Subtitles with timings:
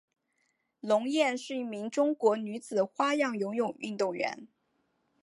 [0.79, 4.47] 龙艳是一名中国女子花样游泳运动员。